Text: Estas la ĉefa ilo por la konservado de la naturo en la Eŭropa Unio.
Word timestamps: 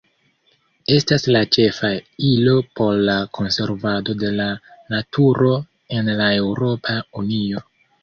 Estas 0.95 1.25
la 1.35 1.41
ĉefa 1.55 1.91
ilo 2.31 2.57
por 2.81 2.97
la 3.11 3.19
konservado 3.41 4.19
de 4.25 4.35
la 4.41 4.51
naturo 4.97 5.55
en 6.01 6.15
la 6.25 6.35
Eŭropa 6.43 7.01
Unio. 7.25 7.69